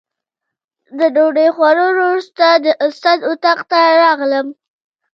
د 0.97 0.99
ډوډۍ 1.15 1.47
خوړلو 1.55 1.85
وروسته 2.07 2.45
د 2.65 2.67
استاد 2.85 3.19
اتاق 3.31 3.59
ته 3.69 3.79
راغلم. 4.03 4.47